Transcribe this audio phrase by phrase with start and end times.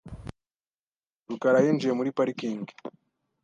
[1.27, 2.73] rukara yinjiye muri parikingi.